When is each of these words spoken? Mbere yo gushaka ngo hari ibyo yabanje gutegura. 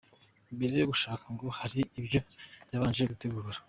Mbere 0.55 0.73
yo 0.77 0.85
gushaka 0.91 1.25
ngo 1.33 1.45
hari 1.59 1.79
ibyo 1.99 2.19
yabanje 2.71 3.01
gutegura. 3.11 3.59